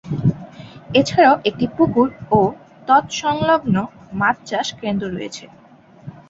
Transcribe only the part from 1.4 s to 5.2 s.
একটি পুকুর ও তৎসংলগ্ন মাছ চাষ কেন্দ্র